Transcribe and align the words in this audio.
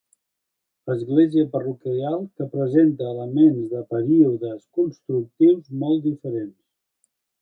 Església 0.93 1.43
parroquial 1.55 2.17
que 2.39 2.47
presenta 2.55 3.11
elements 3.11 3.69
de 3.75 3.83
períodes 3.93 4.65
constructius 4.79 5.69
molt 5.85 6.05
diferents. 6.11 6.59